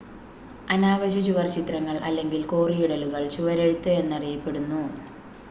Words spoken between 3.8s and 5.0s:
എന്നറിയപ്പെടുന്നു